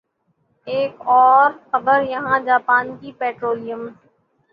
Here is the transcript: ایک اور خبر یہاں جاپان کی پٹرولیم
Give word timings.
ایک 0.67 0.93
اور 1.15 1.51
خبر 1.71 2.01
یہاں 2.03 2.39
جاپان 2.45 2.95
کی 2.97 3.11
پٹرولیم 3.19 3.87